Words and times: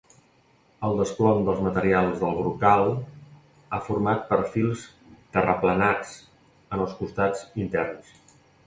El 0.87 0.95
desplom 1.01 1.43
dels 1.49 1.59
materials 1.65 2.15
del 2.23 2.33
brocal 2.39 2.89
ha 2.93 3.81
format 3.91 4.27
perfils 4.33 4.89
terraplenats 5.37 6.19
en 6.41 6.87
els 6.89 6.99
costats 7.03 7.49
interns. 7.67 8.15